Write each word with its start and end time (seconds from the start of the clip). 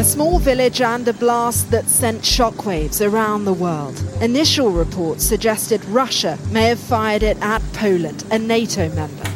A 0.00 0.04
small 0.04 0.38
village 0.38 0.80
and 0.80 1.08
a 1.08 1.12
blast 1.12 1.70
that 1.70 1.88
sent 1.88 2.22
shockwaves 2.22 3.00
around 3.00 3.44
the 3.44 3.62
world. 3.62 3.94
Initial 4.22 4.70
reports 4.70 5.24
suggested 5.24 5.80
Russia 5.84 6.38
may 6.52 6.68
have 6.68 6.78
fired 6.78 7.22
it 7.22 7.36
at 7.40 7.62
Poland, 7.80 8.24
a 8.30 8.38
NATO 8.38 8.80
member. 8.80 9.26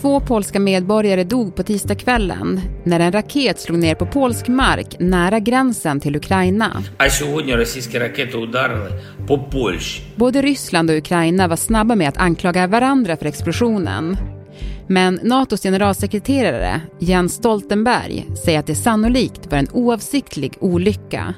Två 0.00 0.20
polska 0.20 0.60
medborgare 0.60 1.24
dog 1.24 1.56
på 1.56 1.62
tisdagskvällen 1.62 2.60
när 2.84 3.00
en 3.00 3.12
raket 3.12 3.60
slog 3.60 3.78
ner 3.78 3.94
på 3.94 4.06
polsk 4.06 4.48
mark 4.48 4.96
nära 4.98 5.38
gränsen 5.38 6.00
till 6.00 6.16
Ukraina. 6.16 6.82
Både 10.16 10.42
Ryssland 10.42 10.90
och 10.90 10.96
Ukraina 10.96 11.48
var 11.48 11.56
snabba 11.56 11.94
med 11.94 12.08
att 12.08 12.16
anklaga 12.16 12.66
varandra 12.66 13.16
för 13.16 13.26
explosionen. 13.26 14.16
Men 14.90 15.20
Natos 15.22 15.62
generalsekreterare 15.62 16.80
Jens 16.98 17.34
Stoltenberg 17.34 18.26
säger 18.44 18.58
att 18.58 18.66
det 18.66 18.74
sannolikt 18.74 19.46
var 19.46 19.58
en 19.58 19.68
oavsiktlig 19.72 20.52
olycka. 20.60 21.34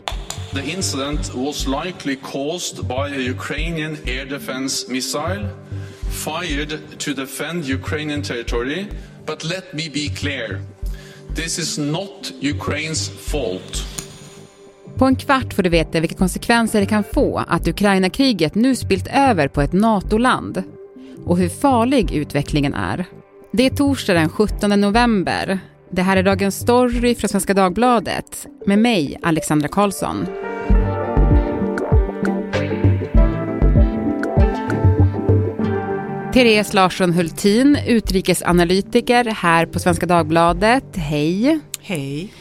The 0.54 0.70
incident 0.70 1.34
was 1.34 1.66
likely 1.66 2.16
caused 2.32 2.86
by 2.86 3.16
a 3.16 3.30
Ukrainian 3.30 3.96
air 4.06 4.26
defense 4.26 4.92
missile 4.92 5.48
fired 6.24 6.78
to 6.98 7.10
defend 7.10 7.64
Ukrainian 7.64 8.22
territory. 8.22 8.84
But 9.26 9.44
let 9.44 9.72
me 9.72 9.82
be 9.94 10.14
clear. 10.16 10.62
This 11.34 11.58
is 11.58 11.78
not 11.78 12.32
Ukraine's 12.40 13.10
fault. 13.30 13.82
På 14.96 15.06
en 15.06 15.16
kvart 15.16 15.54
får 15.54 15.62
du 15.62 15.70
veta 15.70 16.00
vilka 16.00 16.14
konsekvenser 16.14 16.80
det 16.80 16.86
kan 16.86 17.04
få 17.14 17.44
att 17.48 17.68
Ukraina-kriget 17.68 18.54
nu 18.54 18.76
spilt 18.76 19.06
över 19.06 19.48
på 19.48 19.62
ett 19.62 19.72
NATO-land 19.72 20.62
och 21.24 21.38
hur 21.38 21.48
farlig 21.48 22.12
utvecklingen 22.12 22.74
är. 22.74 23.06
Det 23.52 23.66
är 23.66 23.70
torsdag 23.70 24.14
den 24.14 24.28
17 24.28 24.80
november. 24.80 25.58
Det 25.90 26.02
här 26.02 26.16
är 26.16 26.22
Dagens 26.22 26.60
Story 26.60 27.14
från 27.14 27.28
Svenska 27.28 27.54
Dagbladet 27.54 28.46
med 28.66 28.78
mig, 28.78 29.18
Alexandra 29.22 29.68
Karlsson. 29.68 30.26
Therese 36.32 36.74
Larsson 36.74 37.12
Hultin, 37.12 37.78
utrikesanalytiker 37.86 39.24
här 39.24 39.66
på 39.66 39.78
Svenska 39.78 40.06
Dagbladet. 40.06 40.96
Hej! 40.96 41.60
Hej! 41.80 42.32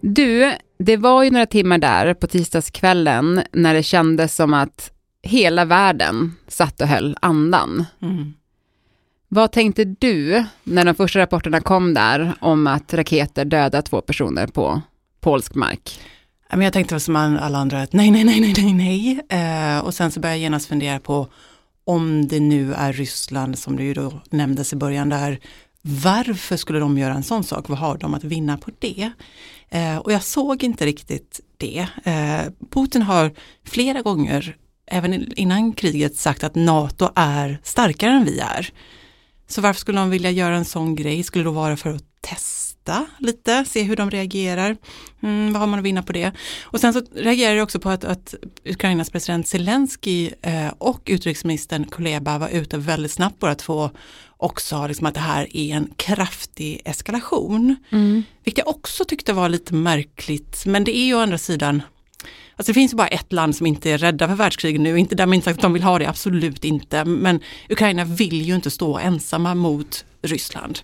Du, 0.00 0.52
det 0.78 0.96
var 0.96 1.22
ju 1.22 1.30
några 1.30 1.46
timmar 1.46 1.78
där 1.78 2.14
på 2.14 2.26
tisdagskvällen 2.26 3.42
när 3.52 3.74
det 3.74 3.82
kändes 3.82 4.36
som 4.36 4.54
att 4.54 4.90
hela 5.22 5.64
världen 5.64 6.32
satt 6.48 6.80
och 6.80 6.88
höll 6.88 7.16
andan. 7.20 7.84
Mm. 8.02 8.34
Vad 9.34 9.52
tänkte 9.52 9.84
du 9.84 10.44
när 10.64 10.84
de 10.84 10.94
första 10.94 11.18
rapporterna 11.18 11.60
kom 11.60 11.94
där 11.94 12.34
om 12.40 12.66
att 12.66 12.94
raketer 12.94 13.44
dödat 13.44 13.86
två 13.86 14.00
personer 14.00 14.46
på 14.46 14.82
polsk 15.20 15.54
mark? 15.54 16.00
Jag 16.50 16.72
tänkte 16.72 17.00
som 17.00 17.16
alla 17.16 17.58
andra 17.58 17.82
att 17.82 17.92
nej, 17.92 18.10
nej, 18.10 18.24
nej, 18.24 18.40
nej, 18.40 18.54
nej, 18.56 18.72
nej. 18.72 19.20
Eh, 19.28 19.78
och 19.78 19.94
sen 19.94 20.10
så 20.10 20.20
började 20.20 20.36
jag 20.36 20.42
genast 20.42 20.66
fundera 20.66 21.00
på 21.00 21.28
om 21.84 22.28
det 22.28 22.40
nu 22.40 22.74
är 22.74 22.92
Ryssland 22.92 23.58
som 23.58 23.76
det 23.76 23.82
ju 23.82 23.94
då 23.94 24.20
nämndes 24.30 24.72
i 24.72 24.76
början 24.76 25.08
där, 25.08 25.38
varför 25.82 26.56
skulle 26.56 26.78
de 26.78 26.98
göra 26.98 27.14
en 27.14 27.22
sån 27.22 27.44
sak? 27.44 27.68
Vad 27.68 27.78
har 27.78 27.98
de 27.98 28.14
att 28.14 28.24
vinna 28.24 28.56
på 28.58 28.70
det? 28.78 29.10
Eh, 29.68 29.96
och 29.96 30.12
jag 30.12 30.22
såg 30.22 30.64
inte 30.64 30.86
riktigt 30.86 31.40
det. 31.56 31.86
Eh, 32.04 32.52
Putin 32.70 33.02
har 33.02 33.32
flera 33.64 34.02
gånger, 34.02 34.56
även 34.86 35.32
innan 35.38 35.72
kriget, 35.72 36.16
sagt 36.16 36.44
att 36.44 36.54
NATO 36.54 37.08
är 37.14 37.58
starkare 37.62 38.12
än 38.12 38.24
vi 38.24 38.38
är. 38.38 38.72
Så 39.46 39.60
varför 39.60 39.80
skulle 39.80 39.98
de 39.98 40.10
vilja 40.10 40.30
göra 40.30 40.56
en 40.56 40.64
sån 40.64 40.94
grej? 40.94 41.22
Skulle 41.22 41.44
det 41.44 41.48
då 41.48 41.52
vara 41.52 41.76
för 41.76 41.90
att 41.90 42.02
testa 42.20 43.06
lite, 43.18 43.64
se 43.64 43.82
hur 43.82 43.96
de 43.96 44.10
reagerar? 44.10 44.76
Mm, 45.22 45.52
vad 45.52 45.60
har 45.60 45.66
man 45.66 45.78
att 45.78 45.84
vinna 45.84 46.02
på 46.02 46.12
det? 46.12 46.32
Och 46.62 46.80
sen 46.80 46.92
så 46.92 47.02
reagerar 47.14 47.54
jag 47.54 47.64
också 47.64 47.80
på 47.80 47.90
att, 47.90 48.04
att 48.04 48.34
Ukrainas 48.64 49.10
president 49.10 49.48
Zelensky 49.48 50.30
eh, 50.42 50.72
och 50.78 51.02
utrikesministern 51.06 51.84
Kuleba 51.84 52.38
var 52.38 52.48
ute 52.48 52.78
väldigt 52.78 53.12
snabbt 53.12 53.38
båda 53.38 53.54
två 53.54 53.90
och 54.26 54.60
sa 54.60 54.86
liksom 54.86 55.06
att 55.06 55.14
det 55.14 55.20
här 55.20 55.56
är 55.56 55.74
en 55.74 55.90
kraftig 55.96 56.82
eskalation. 56.84 57.76
Mm. 57.90 58.22
Vilket 58.44 58.66
jag 58.66 58.76
också 58.76 59.04
tyckte 59.04 59.32
var 59.32 59.48
lite 59.48 59.74
märkligt, 59.74 60.62
men 60.66 60.84
det 60.84 60.96
är 60.96 61.04
ju 61.04 61.14
å 61.14 61.20
andra 61.20 61.38
sidan 61.38 61.82
Alltså 62.56 62.70
det 62.70 62.74
finns 62.74 62.92
ju 62.92 62.96
bara 62.96 63.08
ett 63.08 63.32
land 63.32 63.56
som 63.56 63.66
inte 63.66 63.90
är 63.90 63.98
rädda 63.98 64.28
för 64.28 64.34
världskrig 64.34 64.80
nu, 64.80 64.98
inte 64.98 65.14
därmed 65.14 65.34
inte 65.34 65.44
sagt 65.44 65.58
att 65.58 65.62
de 65.62 65.72
vill 65.72 65.82
ha 65.82 65.98
det, 65.98 66.08
absolut 66.08 66.64
inte. 66.64 67.04
Men 67.04 67.40
Ukraina 67.68 68.04
vill 68.04 68.42
ju 68.42 68.54
inte 68.54 68.70
stå 68.70 68.98
ensamma 68.98 69.54
mot 69.54 70.04
Ryssland. 70.24 70.78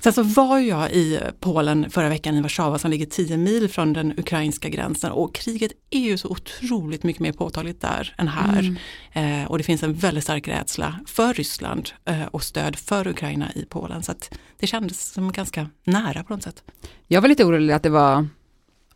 Sen 0.00 0.12
så 0.12 0.22
var 0.22 0.58
jag 0.58 0.92
i 0.92 1.20
Polen 1.40 1.90
förra 1.90 2.08
veckan 2.08 2.36
i 2.36 2.40
Warszawa 2.40 2.78
som 2.78 2.90
ligger 2.90 3.06
10 3.06 3.36
mil 3.36 3.68
från 3.68 3.92
den 3.92 4.18
ukrainska 4.18 4.68
gränsen 4.68 5.12
och 5.12 5.34
kriget 5.34 5.72
är 5.90 6.00
ju 6.00 6.18
så 6.18 6.28
otroligt 6.28 7.02
mycket 7.02 7.20
mer 7.20 7.32
påtagligt 7.32 7.80
där 7.80 8.14
än 8.18 8.28
här. 8.28 8.76
Mm. 9.12 9.42
Eh, 9.42 9.50
och 9.50 9.58
det 9.58 9.64
finns 9.64 9.82
en 9.82 9.94
väldigt 9.94 10.24
stark 10.24 10.48
rädsla 10.48 11.00
för 11.06 11.34
Ryssland 11.34 11.90
eh, 12.04 12.24
och 12.24 12.42
stöd 12.42 12.76
för 12.76 13.08
Ukraina 13.08 13.52
i 13.52 13.64
Polen. 13.64 14.02
Så 14.02 14.14
det 14.60 14.66
kändes 14.66 15.12
som 15.12 15.32
ganska 15.32 15.70
nära 15.84 16.24
på 16.24 16.34
något 16.34 16.42
sätt. 16.42 16.62
Jag 17.06 17.20
var 17.20 17.28
lite 17.28 17.44
orolig 17.44 17.74
att 17.74 17.82
det 17.82 17.90
var 17.90 18.28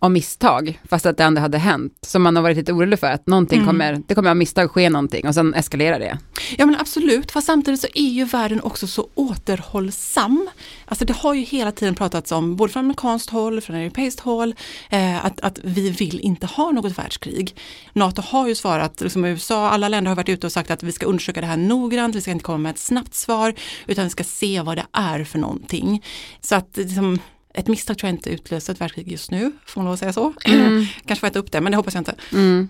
av 0.00 0.10
misstag, 0.10 0.80
fast 0.88 1.06
att 1.06 1.16
det 1.16 1.24
ändå 1.24 1.40
hade 1.40 1.58
hänt. 1.58 1.92
Så 2.02 2.18
man 2.18 2.36
har 2.36 2.42
varit 2.42 2.56
lite 2.56 2.72
orolig 2.72 2.98
för 2.98 3.06
att 3.06 3.26
någonting 3.26 3.58
mm. 3.58 3.66
kommer, 3.66 4.02
det 4.06 4.14
kommer 4.14 4.30
av 4.30 4.36
misstag 4.36 4.70
ske 4.70 4.90
någonting 4.90 5.28
och 5.28 5.34
sen 5.34 5.54
eskalerar 5.54 5.98
det. 5.98 6.18
Ja 6.58 6.66
men 6.66 6.76
absolut, 6.80 7.30
fast 7.30 7.46
samtidigt 7.46 7.80
så 7.80 7.86
är 7.94 8.08
ju 8.08 8.24
världen 8.24 8.60
också 8.62 8.86
så 8.86 9.08
återhållsam. 9.14 10.48
Alltså 10.84 11.04
det 11.04 11.12
har 11.12 11.34
ju 11.34 11.42
hela 11.42 11.72
tiden 11.72 11.94
pratats 11.94 12.32
om, 12.32 12.56
både 12.56 12.72
från 12.72 12.80
amerikanskt 12.80 13.30
håll, 13.30 13.60
från 13.60 13.76
europeiskt 13.76 14.20
håll, 14.20 14.54
eh, 14.90 15.24
att, 15.24 15.40
att 15.40 15.58
vi 15.62 15.90
vill 15.90 16.20
inte 16.20 16.46
ha 16.46 16.70
något 16.70 16.98
världskrig. 16.98 17.56
NATO 17.92 18.22
har 18.22 18.48
ju 18.48 18.54
svarat, 18.54 19.00
liksom 19.00 19.24
USA, 19.24 19.68
alla 19.68 19.88
länder 19.88 20.08
har 20.08 20.16
varit 20.16 20.28
ute 20.28 20.46
och 20.46 20.52
sagt 20.52 20.70
att 20.70 20.82
vi 20.82 20.92
ska 20.92 21.06
undersöka 21.06 21.40
det 21.40 21.46
här 21.46 21.56
noggrant, 21.56 22.14
vi 22.14 22.20
ska 22.20 22.30
inte 22.30 22.44
komma 22.44 22.58
med 22.58 22.70
ett 22.70 22.78
snabbt 22.78 23.14
svar, 23.14 23.54
utan 23.86 24.04
vi 24.04 24.10
ska 24.10 24.24
se 24.24 24.62
vad 24.62 24.76
det 24.76 24.86
är 24.92 25.24
för 25.24 25.38
någonting. 25.38 26.04
Så 26.40 26.54
att 26.54 26.76
liksom, 26.76 27.18
ett 27.58 27.66
misstag 27.66 27.98
tror 27.98 28.08
jag 28.08 28.14
inte 28.14 28.30
utlöser 28.30 28.72
ett 28.72 28.80
världskrig 28.80 29.12
just 29.12 29.30
nu, 29.30 29.52
får 29.66 29.80
man 29.80 29.84
lov 29.84 29.92
att 29.92 29.98
säga 30.00 30.12
så. 30.12 30.32
Mm. 30.44 30.86
Kanske 31.06 31.20
får 31.20 31.26
äta 31.26 31.38
upp 31.38 31.52
det, 31.52 31.60
men 31.60 31.72
det 31.72 31.76
hoppas 31.76 31.94
jag 31.94 32.00
inte. 32.00 32.14
Mm. 32.32 32.68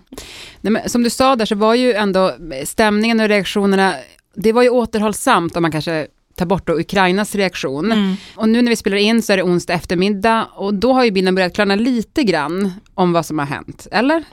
Nej, 0.61 0.73
men 0.73 0.89
som 0.89 1.03
du 1.03 1.09
sa 1.09 1.35
där 1.35 1.45
så 1.45 1.55
var 1.55 1.75
ju 1.75 1.93
ändå 1.93 2.35
stämningen 2.65 3.19
och 3.19 3.27
reaktionerna, 3.27 3.95
det 4.35 4.51
var 4.51 4.63
ju 4.63 4.69
återhållsamt 4.69 5.55
om 5.55 5.61
man 5.61 5.71
kanske 5.71 6.07
tar 6.35 6.45
bort 6.45 6.67
då 6.67 6.79
Ukrainas 6.79 7.35
reaktion. 7.35 7.91
Mm. 7.91 8.15
Och 8.35 8.49
nu 8.49 8.61
när 8.61 8.69
vi 8.69 8.75
spelar 8.75 8.97
in 8.97 9.21
så 9.21 9.33
är 9.33 9.37
det 9.37 9.43
onsdag 9.43 9.73
eftermiddag 9.73 10.47
och 10.55 10.73
då 10.73 10.93
har 10.93 11.03
ju 11.03 11.11
bilden 11.11 11.35
börjat 11.35 11.53
klarna 11.53 11.75
lite 11.75 12.23
grann 12.23 12.71
om 12.93 13.13
vad 13.13 13.25
som 13.25 13.39
har 13.39 13.45
hänt, 13.45 13.87
eller? 13.91 14.23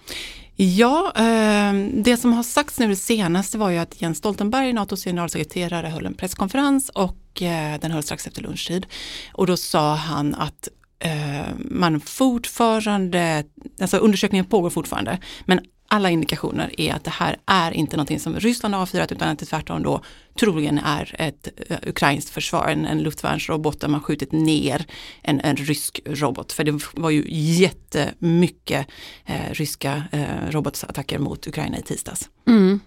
Ja, 0.59 1.13
ehm, 1.17 2.03
det 2.03 2.17
som 2.17 2.33
har 2.33 2.43
sagts 2.43 2.79
nu 2.79 2.89
det 2.89 2.97
senaste 2.97 3.59
var 3.59 3.71
ju 3.71 3.79
att 3.79 4.03
Jens 4.03 4.19
Stoltenberg, 4.19 4.73
NATOs 4.73 5.05
generalsekreterare, 5.05 5.87
höll 5.87 6.07
en 6.07 6.15
presskonferens 6.15 6.89
och 6.89 7.43
eh, 7.43 7.81
den 7.81 7.91
hölls 7.91 8.07
strax 8.07 8.27
efter 8.27 8.43
lunchtid. 8.43 8.87
Och 9.33 9.47
då 9.47 9.57
sa 9.57 9.95
han 9.95 10.35
att 10.35 10.69
eh, 10.99 11.55
man 11.59 12.01
fortfarande, 12.01 13.45
alltså 13.81 13.97
undersökningen 13.97 14.45
pågår 14.45 14.71
fortfarande, 14.71 15.19
men 15.45 15.61
alla 15.89 16.11
indikationer 16.11 16.81
är 16.81 16.95
att 16.95 17.05
det 17.05 17.11
här 17.11 17.37
är 17.47 17.73
inte 17.73 17.97
någonting 17.97 18.21
som 18.21 18.41
Ryssland 18.41 18.75
har 18.75 18.83
avfyrat 18.83 19.13
utan 19.13 19.29
att 19.29 19.39
det 19.39 19.47
tvärtom 19.47 19.83
då 19.83 20.01
troligen 20.41 20.79
är 20.79 21.15
ett 21.19 21.49
eh, 21.69 21.79
ukrainskt 21.87 22.31
försvar, 22.31 22.69
en, 22.69 22.87
en 22.87 23.03
luftvärnsrobot 23.03 23.81
där 23.81 23.89
man 23.89 24.01
skjutit 24.01 24.33
ner 24.33 24.87
en, 25.23 25.41
en 25.41 25.57
rysk 25.57 26.01
robot. 26.05 26.53
För 26.53 26.65
det 26.65 26.81
var 26.95 27.11
ju 27.11 27.25
jättemycket 27.29 28.87
eh, 29.27 29.53
ryska 29.53 30.03
eh, 30.13 30.51
robotattacker 30.51 31.19
mot 31.19 31.47
Ukraina 31.47 31.79
i 31.79 31.83
tisdags. 31.83 32.29
Mm. 32.47 32.81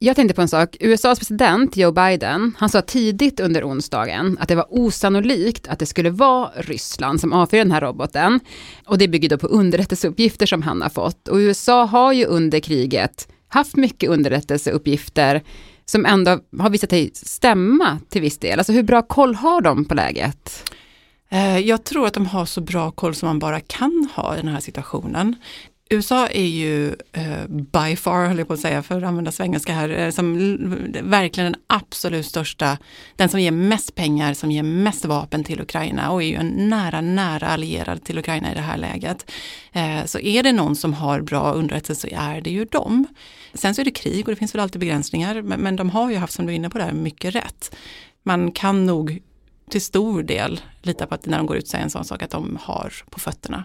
Jag 0.00 0.16
tänkte 0.16 0.34
på 0.34 0.42
en 0.42 0.48
sak. 0.48 0.76
USAs 0.80 1.18
president 1.18 1.76
Joe 1.76 1.92
Biden, 1.92 2.54
han 2.58 2.68
sa 2.68 2.82
tidigt 2.82 3.40
under 3.40 3.68
onsdagen 3.68 4.38
att 4.40 4.48
det 4.48 4.54
var 4.54 4.66
osannolikt 4.70 5.68
att 5.68 5.78
det 5.78 5.86
skulle 5.86 6.10
vara 6.10 6.50
Ryssland 6.56 7.20
som 7.20 7.32
avfyrade 7.32 7.64
den 7.64 7.72
här 7.72 7.80
roboten. 7.80 8.40
Och 8.86 8.98
det 8.98 9.08
bygger 9.08 9.28
då 9.28 9.38
på 9.38 9.46
underrättelseuppgifter 9.46 10.46
som 10.46 10.62
han 10.62 10.82
har 10.82 10.88
fått. 10.88 11.28
Och 11.28 11.36
USA 11.36 11.84
har 11.84 12.12
ju 12.12 12.24
under 12.24 12.60
kriget 12.60 13.28
haft 13.48 13.76
mycket 13.76 14.10
underrättelseuppgifter 14.10 15.42
som 15.84 16.06
ändå 16.06 16.40
har 16.58 16.70
visat 16.70 16.90
sig 16.90 17.10
stämma 17.14 17.98
till 18.08 18.22
viss 18.22 18.38
del. 18.38 18.58
Alltså 18.58 18.72
hur 18.72 18.82
bra 18.82 19.02
koll 19.02 19.34
har 19.34 19.60
de 19.60 19.84
på 19.84 19.94
läget? 19.94 20.72
Eh, 21.30 21.58
jag 21.58 21.84
tror 21.84 22.06
att 22.06 22.14
de 22.14 22.26
har 22.26 22.44
så 22.44 22.60
bra 22.60 22.90
koll 22.90 23.14
som 23.14 23.26
man 23.26 23.38
bara 23.38 23.60
kan 23.60 24.08
ha 24.14 24.34
i 24.34 24.40
den 24.40 24.48
här 24.48 24.60
situationen. 24.60 25.36
USA 25.90 26.26
är 26.26 26.46
ju 26.46 26.88
eh, 27.12 27.46
by 27.48 27.96
far, 27.96 28.26
höll 28.26 28.38
jag 28.38 28.48
på 28.48 28.54
att 28.54 28.60
säga, 28.60 28.82
för 28.82 28.98
att 28.98 29.04
använda 29.04 29.32
svengelska 29.32 29.72
här, 29.72 29.88
eh, 29.88 30.10
som 30.10 30.36
verkligen 31.02 31.52
den 31.52 31.60
absolut 31.66 32.26
största, 32.26 32.78
den 33.16 33.28
som 33.28 33.40
ger 33.40 33.50
mest 33.50 33.94
pengar, 33.94 34.34
som 34.34 34.50
ger 34.50 34.62
mest 34.62 35.04
vapen 35.04 35.44
till 35.44 35.60
Ukraina 35.60 36.10
och 36.10 36.22
är 36.22 36.26
ju 36.26 36.34
en 36.34 36.68
nära, 36.68 37.00
nära 37.00 37.48
allierad 37.48 38.04
till 38.04 38.18
Ukraina 38.18 38.52
i 38.52 38.54
det 38.54 38.60
här 38.60 38.76
läget. 38.76 39.30
Eh, 39.72 40.04
så 40.04 40.18
är 40.18 40.42
det 40.42 40.52
någon 40.52 40.76
som 40.76 40.94
har 40.94 41.20
bra 41.20 41.52
underrättelse 41.52 42.08
så 42.08 42.16
är 42.16 42.40
det 42.40 42.50
ju 42.50 42.64
dem. 42.64 43.06
Sen 43.54 43.74
så 43.74 43.80
är 43.80 43.84
det 43.84 43.90
krig 43.90 44.28
och 44.28 44.32
det 44.32 44.36
finns 44.36 44.54
väl 44.54 44.60
alltid 44.60 44.80
begränsningar, 44.80 45.42
men, 45.42 45.60
men 45.60 45.76
de 45.76 45.90
har 45.90 46.10
ju 46.10 46.16
haft, 46.16 46.32
som 46.32 46.46
du 46.46 46.52
är 46.52 46.56
inne 46.56 46.70
på 46.70 46.78
där, 46.78 46.92
mycket 46.92 47.34
rätt. 47.34 47.74
Man 48.22 48.52
kan 48.52 48.86
nog 48.86 49.22
till 49.70 49.82
stor 49.82 50.22
del 50.22 50.60
lita 50.82 51.06
på 51.06 51.14
att 51.14 51.26
när 51.26 51.38
de 51.38 51.46
går 51.46 51.56
ut 51.56 51.68
säger 51.68 51.84
en 51.84 51.90
sån 51.90 52.04
sak 52.04 52.22
att 52.22 52.30
de 52.30 52.58
har 52.62 52.92
på 53.10 53.20
fötterna. 53.20 53.64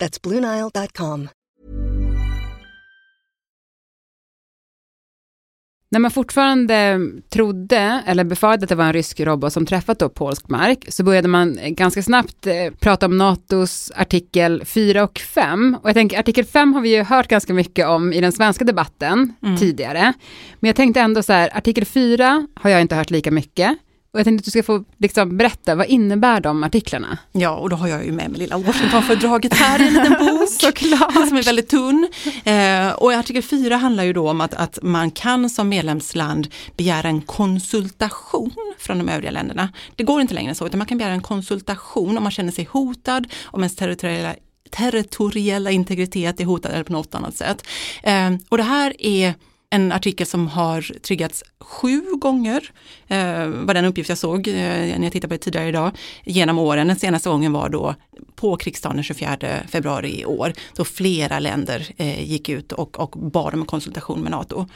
That's 0.00 0.22
BlueNile.com. 0.22 1.28
När 5.90 6.00
man 6.00 6.10
fortfarande 6.10 7.00
trodde, 7.28 8.02
eller 8.06 8.24
befarade 8.24 8.62
att 8.62 8.68
det 8.68 8.74
var 8.74 8.84
en 8.84 8.92
rysk 8.92 9.20
robot 9.20 9.52
som 9.52 9.66
träffat 9.66 9.98
då 9.98 10.08
polsk 10.08 10.48
mark, 10.48 10.84
så 10.88 11.04
började 11.04 11.28
man 11.28 11.58
ganska 11.62 12.02
snabbt 12.02 12.46
eh, 12.46 12.54
prata 12.80 13.06
om 13.06 13.18
NATOs 13.18 13.92
artikel 13.96 14.64
4 14.64 15.04
och 15.04 15.18
5. 15.18 15.76
Och 15.82 15.88
jag 15.88 15.94
tänker, 15.94 16.18
artikel 16.18 16.44
5 16.44 16.74
har 16.74 16.80
vi 16.80 16.96
ju 16.96 17.02
hört 17.02 17.28
ganska 17.28 17.54
mycket 17.54 17.86
om 17.86 18.12
i 18.12 18.20
den 18.20 18.32
svenska 18.32 18.64
debatten 18.64 19.34
mm. 19.42 19.56
tidigare. 19.56 20.12
Men 20.60 20.68
jag 20.68 20.76
tänkte 20.76 21.00
ändå 21.00 21.22
så 21.22 21.32
här, 21.32 21.56
artikel 21.56 21.84
4 21.84 22.46
har 22.54 22.70
jag 22.70 22.80
inte 22.80 22.94
hört 22.94 23.10
lika 23.10 23.30
mycket. 23.30 23.78
Och 24.12 24.18
jag 24.18 24.24
tänkte 24.24 24.40
att 24.40 24.44
du 24.44 24.50
ska 24.50 24.62
få 24.62 24.84
liksom 24.98 25.36
berätta, 25.36 25.74
vad 25.74 25.86
innebär 25.86 26.40
de 26.40 26.64
artiklarna? 26.64 27.18
Ja, 27.32 27.56
och 27.56 27.70
då 27.70 27.76
har 27.76 27.88
jag 27.88 28.04
ju 28.04 28.12
med 28.12 28.30
mig 28.30 28.38
lilla 28.38 28.58
Washingtonfördraget 28.58 29.54
här 29.54 29.82
i 29.82 29.86
en 29.86 29.94
liten 29.94 30.12
bok. 30.18 30.48
Såklart. 30.60 31.28
Som 31.28 31.36
är 31.36 31.42
väldigt 31.42 31.68
tunn. 31.68 32.08
Eh, 32.44 32.90
och 32.90 33.12
artikel 33.12 33.42
4 33.42 33.76
handlar 33.76 34.04
ju 34.04 34.12
då 34.12 34.30
om 34.30 34.40
att, 34.40 34.54
att 34.54 34.78
man 34.82 35.10
kan 35.10 35.50
som 35.50 35.68
medlemsland 35.68 36.48
begära 36.76 37.08
en 37.08 37.20
konsultation 37.20 38.52
från 38.78 38.98
de 38.98 39.08
övriga 39.08 39.30
länderna. 39.30 39.68
Det 39.96 40.04
går 40.04 40.20
inte 40.20 40.34
längre 40.34 40.54
så, 40.54 40.66
utan 40.66 40.78
man 40.78 40.86
kan 40.86 40.98
begära 40.98 41.14
en 41.14 41.22
konsultation 41.22 42.16
om 42.16 42.22
man 42.22 42.32
känner 42.32 42.52
sig 42.52 42.68
hotad, 42.70 43.26
om 43.44 43.60
ens 43.60 43.76
territoriella 43.76 44.34
territoriella 44.70 45.70
integritet 45.70 46.40
är 46.40 46.44
hotad 46.44 46.72
eller 46.72 46.84
på 46.84 46.92
något 46.92 47.14
annat 47.14 47.36
sätt. 47.36 47.66
Eh, 48.02 48.30
och 48.48 48.56
det 48.56 48.62
här 48.62 48.94
är 48.98 49.34
en 49.70 49.92
artikel 49.92 50.26
som 50.26 50.48
har 50.48 50.98
tryggats 51.00 51.44
sju 51.68 52.02
gånger, 52.20 52.70
eh, 53.08 53.46
var 53.46 53.74
den 53.74 53.84
uppgift 53.84 54.08
jag 54.08 54.18
såg 54.18 54.48
eh, 54.48 54.54
när 54.54 55.02
jag 55.02 55.12
tittade 55.12 55.28
på 55.28 55.34
det 55.34 55.38
tidigare 55.38 55.68
idag, 55.68 55.90
genom 56.24 56.58
åren. 56.58 56.86
Den 56.86 56.98
senaste 56.98 57.28
gången 57.28 57.52
var 57.52 57.68
då 57.68 57.94
på 58.34 58.56
krigsdagen 58.56 58.96
den 58.96 59.04
24 59.04 59.38
februari 59.68 60.20
i 60.20 60.24
år, 60.24 60.52
då 60.76 60.84
flera 60.84 61.38
länder 61.38 61.88
eh, 61.96 62.30
gick 62.30 62.48
ut 62.48 62.72
och, 62.72 63.00
och 63.00 63.10
bad 63.10 63.54
om 63.54 63.60
en 63.60 63.66
konsultation 63.66 64.20
med 64.20 64.30
NATO. 64.30 64.66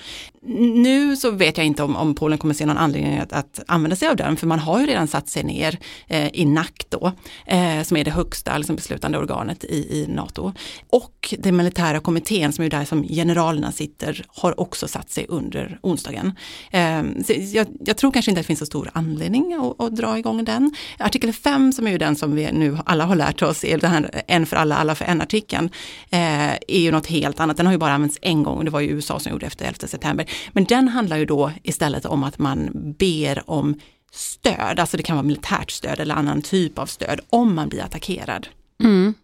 Nu 0.75 1.17
så 1.17 1.31
vet 1.31 1.57
jag 1.57 1.67
inte 1.67 1.83
om, 1.83 1.97
om 1.97 2.15
Polen 2.15 2.39
kommer 2.39 2.55
se 2.55 2.67
någon 2.67 2.79
anledning 2.79 3.19
att, 3.19 3.33
att, 3.33 3.61
använda 3.67 3.97
sig 3.97 4.09
av 4.09 4.17
den, 4.17 4.37
för 4.37 4.47
man 4.47 4.59
har 4.59 4.81
ju 4.81 4.87
redan 4.87 5.09
satt 5.09 5.29
sig 5.29 5.45
ner 5.45 5.79
eh, 6.07 6.29
i 6.29 6.45
NAC 6.45 6.73
då, 6.89 7.13
eh, 7.47 7.83
som 7.83 7.97
är 7.97 8.05
det 8.05 8.11
högsta 8.11 8.59
liksom, 8.59 8.77
beslutande 8.77 9.19
organet 9.19 9.65
i, 9.65 9.77
i 9.77 10.07
NATO. 10.09 10.53
Och 10.91 11.35
den 11.39 11.57
militära 11.57 12.01
kommittén, 12.01 12.53
som 12.53 12.65
är 12.65 12.71
där 12.71 12.85
som 12.85 13.03
generalerna 13.03 13.73
sitter, 13.73 14.25
har 14.29 14.61
också 14.61 14.89
satt 14.89 15.11
sig 15.11 15.27
under 15.29 15.79
onsdagen. 15.83 16.33
Eh, 16.71 16.82
Ehm, 16.83 17.25
jag, 17.53 17.67
jag, 17.81 17.97
tror 17.97 18.13
kanske 18.13 18.31
inte 18.31 18.41
att 18.41 18.45
det 18.45 18.47
finns 18.47 18.59
så 18.59 18.67
stor 18.67 18.91
anledning 18.93 19.55
att, 19.55 19.81
att 19.81 19.97
dra 19.97 20.19
igång 20.19 20.45
den. 20.45 20.75
Artikel 20.99 21.33
5, 21.33 21.73
som 21.73 21.87
är 21.87 21.91
ju 21.91 21.99
den 21.99 22.17
som 22.17 22.35
vi 22.35 22.53
nu 22.53 22.79
alla 22.87 23.05
har 23.05 23.17
lärt 23.17 23.43
oss, 23.43 23.65
är 23.65 23.87
här 23.87 24.23
en 24.27 24.47
för 24.47 24.57
alla, 24.57 24.77
alla 24.77 24.95
för 24.95 25.05
en-artikeln, 25.05 25.71
eh, 26.11 26.53
är 26.53 26.81
ju 26.81 26.91
något 26.91 27.07
helt 27.07 27.41
annat. 27.41 27.57
Den 27.57 27.67
har 27.67 27.73
ju 27.73 27.79
bara 27.79 27.93
använts 27.93 28.19
en 28.23 28.43
gång 28.43 28.59
och 28.59 28.65
det 28.65 28.71
var 28.71 28.81
ju 28.81 28.89
USA 28.89 29.19
som 29.19 29.33
gjorde 29.33 29.47
efter 29.47 29.65
11 29.65 29.87
september. 29.87 30.27
Men 30.53 30.65
den 30.65 30.89
handlar 30.89 31.17
ju 31.17 31.25
då 31.25 31.53
istället 31.63 32.07
om 32.07 32.25
att 32.25 32.39
man 32.39 32.71
ber 32.99 33.51
om 33.51 33.81
stöd, 34.13 34.81
alltså 34.81 34.97
det 34.97 35.03
kan 35.03 35.17
vara 35.17 35.27
militärt 35.27 35.71
stöd 35.71 36.01
eller 36.01 36.15
annan 36.15 36.43
typ 36.43 36.79
av 36.79 36.87
stöd 36.87 37.21
om 37.31 37.55
man 37.55 37.69
blir 37.69 37.83
attackerad. 37.83 38.49
Mm. 38.83 39.15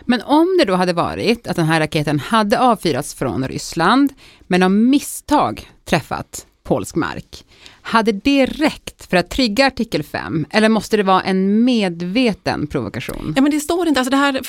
Men 0.00 0.22
om 0.22 0.56
det 0.58 0.64
då 0.64 0.74
hade 0.74 0.92
varit 0.92 1.46
att 1.46 1.56
den 1.56 1.66
här 1.66 1.80
raketen 1.80 2.18
hade 2.18 2.60
avfyrats 2.60 3.14
från 3.14 3.48
Ryssland, 3.48 4.12
men 4.46 4.62
av 4.62 4.70
misstag 4.70 5.70
träffat 5.84 6.46
polsk 6.64 6.96
mark, 6.96 7.44
hade 7.86 8.12
det 8.12 8.46
räckt 8.46 9.10
för 9.10 9.16
att 9.16 9.30
trigga 9.30 9.66
artikel 9.66 10.02
5 10.02 10.46
eller 10.50 10.68
måste 10.68 10.96
det 10.96 11.02
vara 11.02 11.22
en 11.22 11.64
medveten 11.64 12.66
provokation? 12.66 13.32
Ja 13.36 13.42
men 13.42 13.50
det 13.50 13.60
står 13.60 13.88
inte, 13.88 14.00
alltså 14.00 14.10
det 14.10 14.16
här 14.16 14.40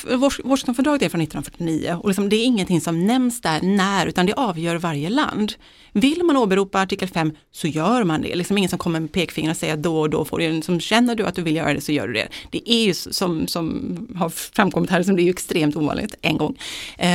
Washingtonfördraget 0.44 1.02
är 1.02 1.10
från 1.10 1.22
1949 1.22 2.00
och 2.04 2.10
liksom 2.10 2.30
det 2.30 2.36
är 2.36 2.46
ingenting 2.46 2.82
som 2.82 3.08
nämns 3.08 3.42
där 3.42 3.62
när 3.62 4.08
utan 4.08 4.26
det 4.26 4.34
avgör 4.34 4.76
varje 4.76 5.10
land. 5.10 5.54
Vill 5.92 6.24
man 6.24 6.38
åberopa 6.38 6.82
artikel 6.82 7.08
5 7.08 7.32
så 7.52 7.68
gör 7.68 8.04
man 8.04 8.22
det. 8.22 8.36
Liksom 8.36 8.58
ingen 8.58 8.70
som 8.70 8.80
kommer 8.80 9.00
med 9.00 9.12
pekfinger 9.12 9.50
och 9.50 9.58
säger 9.58 9.78
då 9.78 10.00
och 10.00 10.10
då 10.10 10.26
får 10.26 10.40
du, 10.40 10.52
liksom, 10.52 10.80
känner 10.80 11.16
du 11.16 11.26
att 11.26 11.36
du 11.36 11.42
vill 11.42 11.56
göra 11.56 11.74
det 11.74 11.82
så 11.82 11.92
gör 11.92 12.08
du 12.08 12.14
det. 12.14 12.28
Det 12.52 12.72
är 12.72 12.84
ju 12.84 12.94
som, 12.94 13.48
som 13.48 14.08
har 14.16 14.30
framkommit 14.30 14.90
här, 14.90 15.04
som 15.04 15.16
det 15.16 15.22
är 15.22 15.24
ju 15.24 15.30
extremt 15.30 15.76
ovanligt 15.76 16.16
en 16.22 16.38
gång. 16.38 16.58
Eh, 16.98 17.08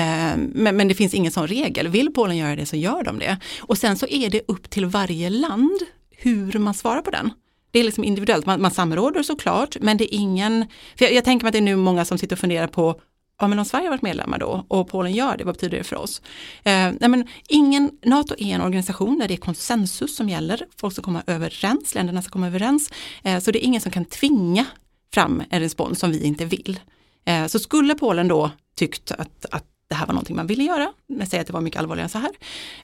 men, 0.52 0.76
men 0.76 0.88
det 0.88 0.94
finns 0.94 1.14
ingen 1.14 1.32
sån 1.32 1.46
regel. 1.46 1.88
Vill 1.88 2.12
Polen 2.12 2.36
göra 2.36 2.56
det 2.56 2.66
så 2.66 2.76
gör 2.76 3.02
de 3.02 3.18
det. 3.18 3.38
Och 3.60 3.78
sen 3.78 3.98
så 3.98 4.06
är 4.06 4.30
det 4.30 4.40
upp 4.48 4.70
till 4.70 4.86
varje 4.86 5.30
land 5.30 5.80
hur 6.22 6.58
man 6.58 6.74
svarar 6.74 7.02
på 7.02 7.10
den. 7.10 7.30
Det 7.70 7.78
är 7.80 7.84
liksom 7.84 8.04
individuellt, 8.04 8.46
man, 8.46 8.62
man 8.62 8.70
samråder 8.70 9.22
såklart, 9.22 9.76
men 9.80 9.96
det 9.96 10.14
är 10.14 10.18
ingen, 10.18 10.66
för 10.96 11.04
jag, 11.04 11.14
jag 11.14 11.24
tänker 11.24 11.44
mig 11.44 11.48
att 11.48 11.52
det 11.52 11.58
är 11.58 11.62
nu 11.62 11.76
många 11.76 12.04
som 12.04 12.18
sitter 12.18 12.36
och 12.36 12.40
funderar 12.40 12.66
på 12.66 13.00
ja 13.40 13.48
men 13.48 13.58
om 13.58 13.64
Sverige 13.64 13.86
har 13.86 13.90
varit 13.90 14.02
medlemmar 14.02 14.38
då 14.38 14.64
och 14.68 14.88
Polen 14.88 15.12
gör 15.12 15.36
det, 15.36 15.44
vad 15.44 15.54
betyder 15.54 15.78
det 15.78 15.84
för 15.84 15.96
oss? 15.96 16.22
Eh, 16.64 16.92
nej 17.00 17.08
men 17.08 17.28
ingen, 17.48 17.90
NATO 18.04 18.34
är 18.38 18.54
en 18.54 18.60
organisation 18.60 19.18
där 19.18 19.28
det 19.28 19.34
är 19.34 19.38
konsensus 19.38 20.16
som 20.16 20.28
gäller, 20.28 20.66
folk 20.76 20.92
ska 20.92 21.02
komma 21.02 21.22
överens, 21.26 21.94
länderna 21.94 22.22
ska 22.22 22.32
komma 22.32 22.46
överens, 22.46 22.90
eh, 23.22 23.38
så 23.38 23.50
det 23.50 23.64
är 23.64 23.66
ingen 23.66 23.80
som 23.80 23.92
kan 23.92 24.04
tvinga 24.04 24.66
fram 25.14 25.42
en 25.50 25.60
respons 25.60 25.98
som 25.98 26.10
vi 26.10 26.24
inte 26.24 26.44
vill. 26.44 26.80
Eh, 27.24 27.46
så 27.46 27.58
skulle 27.58 27.94
Polen 27.94 28.28
då 28.28 28.50
tyckt 28.76 29.12
att, 29.12 29.46
att 29.50 29.66
det 29.90 29.96
här 29.96 30.06
var 30.06 30.14
någonting 30.14 30.36
man 30.36 30.46
ville 30.46 30.64
göra, 30.64 30.92
men 31.06 31.26
säger 31.26 31.40
att 31.40 31.46
det 31.46 31.52
var 31.52 31.60
mycket 31.60 31.80
allvarligare 31.80 32.04
än 32.04 32.08
så 32.08 32.18
här. 32.18 32.30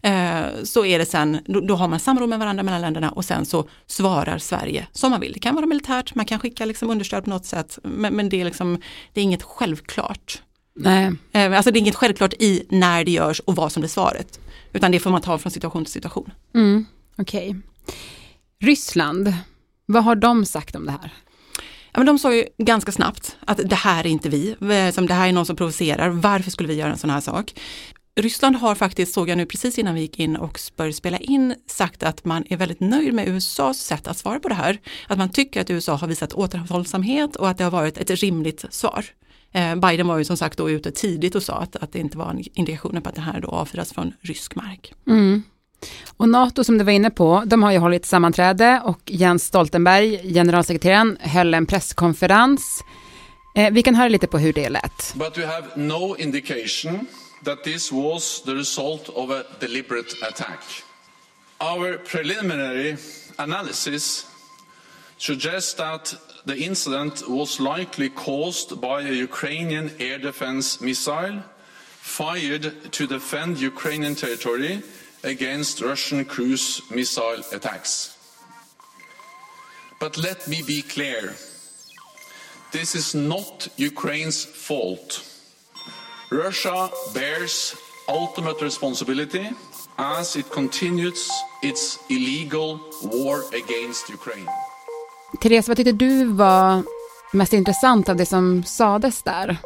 Eh, 0.03 0.65
så 0.65 0.85
är 0.85 0.99
det 0.99 1.07
sen, 1.07 1.39
då, 1.47 1.61
då, 1.61 1.77
har 1.77 1.89
man 1.89 2.01
samråd 2.01 2.29
med 2.29 2.39
varandra 2.39 2.63
mellan 2.63 2.81
länderna 2.81 3.11
och 3.11 3.25
sen 3.25 3.47
så 3.47 3.69
svarar 3.87 4.39
Sverige 4.39 4.87
som 4.93 5.11
man 5.11 5.21
vill. 5.21 5.33
Det 5.33 5.39
kan 5.39 5.55
vara 5.55 5.67
militärt, 5.67 6.15
man 6.15 6.27
kan 6.27 6.39
skicka 6.39 6.65
liksom 6.65 6.91
understöd 6.91 7.25
på 7.25 7.31
något 7.31 7.45
sätt, 7.45 7.79
men, 7.83 8.15
men 8.15 8.29
det, 8.29 8.41
är 8.41 8.45
liksom, 8.45 8.81
det 9.13 9.21
är 9.21 9.25
inget 9.25 9.43
självklart. 9.43 10.43
Nej. 10.75 11.13
Eh, 11.33 11.57
alltså 11.57 11.71
det 11.71 11.79
är 11.79 11.81
inget 11.81 11.95
självklart 11.95 12.35
i 12.39 12.67
när 12.69 13.05
det 13.05 13.11
görs 13.11 13.41
och 13.41 13.57
vad 13.57 13.73
som 13.73 13.81
blir 13.81 13.91
svaret. 13.91 14.41
Utan 14.73 14.93
det 14.93 15.01
får 15.01 15.11
man 15.11 15.21
ta 15.21 15.39
från 15.39 15.53
situation 15.53 15.85
till 15.85 15.93
situation. 15.93 16.31
Mm, 16.55 16.87
Okej. 17.17 17.51
Okay. 17.51 17.61
Ryssland, 18.61 19.35
vad 19.87 20.05
har 20.05 20.15
de 20.15 20.47
sagt 20.47 20.77
om 20.77 20.87
det 20.87 20.93
här? 20.93 21.13
Men 21.97 22.07
de 22.07 22.19
sa 22.19 22.35
ju 22.35 22.45
ganska 22.59 22.93
snabbt 22.93 23.37
att 23.41 23.61
det 23.65 23.77
här 23.77 24.05
är 24.07 24.09
inte 24.09 24.29
vi, 24.29 24.57
eh, 24.61 24.93
som 24.93 25.07
det 25.07 25.15
här 25.15 25.29
är 25.29 25.33
någon 25.33 25.47
som 25.47 25.57
provocerar, 25.57 26.09
varför 26.09 26.51
skulle 26.51 26.69
vi 26.69 26.75
göra 26.75 26.91
en 26.91 26.99
sån 26.99 27.11
här 27.11 27.21
sak? 27.21 27.55
Ryssland 28.21 28.57
har 28.57 28.75
faktiskt, 28.75 29.15
såg 29.15 29.29
jag 29.29 29.39
nu 29.39 29.47
precis 29.47 29.79
innan 29.79 29.95
vi 29.95 30.01
gick 30.01 30.19
in 30.19 30.37
och 30.37 30.61
började 30.77 30.93
spela 30.93 31.19
in, 31.19 31.55
sagt 31.67 32.03
att 32.03 32.25
man 32.25 32.45
är 32.49 32.57
väldigt 32.57 32.81
nöjd 32.81 33.15
med 33.15 33.29
USAs 33.29 33.79
sätt 33.79 34.09
att 34.09 34.19
svara 34.19 34.41
på 34.41 34.49
det 34.49 34.55
här. 34.55 34.79
Att 35.09 35.19
man 35.19 35.29
tycker 35.29 35.61
att 35.61 35.71
USA 35.71 35.95
har 35.95 36.09
visat 36.09 36.33
återhållsamhet 36.33 37.37
och 37.37 37.49
att 37.49 37.59
det 37.59 37.65
har 37.65 37.71
varit 37.71 37.99
ett 37.99 38.11
rimligt 38.11 38.65
svar. 38.71 39.05
Eh, 39.53 39.77
Biden 39.77 40.07
var 40.07 40.19
ju 40.19 40.25
som 40.25 40.37
sagt 40.37 40.59
då 40.59 40.71
ute 40.71 40.91
tidigt 40.91 41.35
och 41.35 41.43
sa 41.43 41.55
att, 41.55 41.77
att 41.77 41.93
det 41.93 41.99
inte 41.99 42.19
var 42.19 42.43
indikationer 42.55 43.01
på 43.01 43.09
att 43.09 43.15
det 43.15 43.21
här 43.21 43.41
då 43.41 43.49
avfyras 43.49 43.93
från 43.93 44.13
rysk 44.21 44.55
mark. 44.55 44.95
Mm. 45.07 45.43
Och 46.17 46.29
NATO 46.29 46.65
som 46.65 46.79
du 46.79 46.85
var 46.85 46.93
inne 46.93 47.11
på, 47.11 47.43
de 47.47 47.63
har 47.63 47.73
ju 47.73 47.79
hållit 47.79 48.07
sammanträde 48.07 48.83
och 48.85 49.01
Jens 49.07 49.45
Stoltenberg, 49.45 50.33
generalsekreteraren, 50.35 51.19
höll 51.21 51.55
en 51.55 51.67
presskonferens. 51.67 52.85
Eh, 53.55 53.73
vi 53.73 53.83
kan 53.83 53.95
höra 53.95 54.09
lite 54.09 54.27
på 54.27 54.39
hur 54.39 54.53
det 54.53 54.69
lät. 54.69 55.15
But 55.15 55.39
we 55.39 55.47
have 55.47 55.67
no 55.77 56.17
indication 56.19 57.07
that 57.45 57.65
this 57.65 57.93
was 57.93 58.43
the 58.43 58.55
result 58.55 59.09
of 59.09 59.31
a 59.31 59.43
deliberate 59.61 60.27
attack. 60.29 60.61
Our 61.59 61.99
preliminary 61.99 62.97
analysis 63.37 64.27
suggests 65.19 65.75
that 65.75 66.15
the 66.47 66.57
incident 66.57 67.23
was 67.29 67.61
likely 67.61 68.09
caused 68.09 68.81
by 68.81 69.09
a 69.09 69.13
Ukrainian 69.13 69.91
air 69.99 70.19
defense 70.19 70.85
missile 70.85 71.43
fired 72.01 72.73
to 72.93 73.07
defend 73.07 73.59
Ukrainian 73.59 74.15
territory 74.15 74.83
against 75.27 75.83
Russian 75.83 76.25
cruise 76.25 76.81
missile 76.91 77.43
attacks. 77.53 78.17
But 80.01 80.17
let 80.17 80.49
me 80.49 80.63
be 80.63 80.83
clear 80.83 81.35
this 82.73 82.95
is 82.95 83.15
not 83.15 83.69
Ukraine's 83.77 84.45
fault. 84.45 85.23
Russia 86.31 86.91
bears 87.15 87.75
ultimate 88.09 88.61
responsibility 88.61 89.51
as 89.99 90.37
it 90.37 90.51
continues 90.51 91.31
its 91.63 91.99
illegal 92.09 92.81
war 93.03 93.45
against 93.55 94.09
Ukraine. 94.11 94.49
Therese, 95.41 95.69
vad 95.69 95.77
tyckte 95.77 95.93
du 95.93 96.25
var 96.25 96.85
mest 97.33 97.53
intressant 97.53 98.09
av 98.09 98.17
det 98.17 98.27
som 98.27 98.65
sades 98.65 99.23
där? 99.23 99.57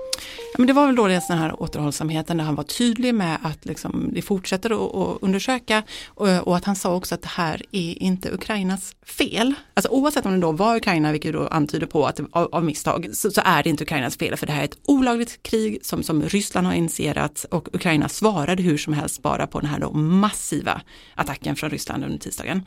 Ja, 0.52 0.58
men 0.58 0.66
det 0.66 0.72
var 0.72 0.86
väl 0.86 0.94
då 0.96 1.06
den 1.06 1.38
här 1.38 1.62
återhållsamheten 1.62 2.36
där 2.36 2.44
han 2.44 2.54
var 2.54 2.64
tydlig 2.64 3.14
med 3.14 3.38
att 3.42 3.64
liksom, 3.64 4.10
det 4.12 4.22
fortsätter 4.22 4.70
att, 4.70 4.94
att 4.94 5.22
undersöka 5.22 5.82
och, 6.06 6.28
och, 6.28 6.56
att 6.56 6.64
han 6.64 6.76
sa 6.76 6.94
också 6.94 7.14
att 7.14 7.22
det 7.22 7.28
här 7.28 7.62
är 7.72 8.02
inte 8.02 8.34
Ukrainas 8.34 8.94
fel. 9.06 9.54
Alltså 9.74 9.90
oavsett 9.90 10.26
om 10.26 10.32
det 10.32 10.38
då 10.38 10.52
var 10.52 10.76
Ukraina, 10.76 11.12
vilket 11.12 11.32
då 11.32 11.46
antyder 11.46 11.86
på 11.86 12.06
att 12.06 12.20
av, 12.32 12.48
av 12.54 12.64
misstag, 12.64 13.08
så, 13.12 13.30
så, 13.30 13.40
är 13.44 13.62
det 13.62 13.70
inte 13.70 13.84
Ukrainas 13.84 14.16
fel 14.16 14.36
för 14.36 14.46
det 14.46 14.52
här 14.52 14.60
är 14.60 14.64
ett 14.64 14.78
olagligt 14.84 15.42
krig 15.42 15.78
som, 15.82 16.02
som 16.02 16.22
Ryssland 16.22 16.66
har 16.66 16.74
initierat 16.74 17.46
och 17.50 17.74
Ukraina 17.74 18.08
svarade 18.08 18.62
hur 18.62 18.78
som 18.78 18.92
helst 18.92 19.22
bara 19.22 19.46
på 19.46 19.60
den 19.60 19.70
här 19.70 19.80
då 19.80 19.92
massiva 19.92 20.80
attacken 21.14 21.56
från 21.56 21.70
Ryssland 21.70 22.04
under 22.04 22.18
tisdagen. 22.18 22.62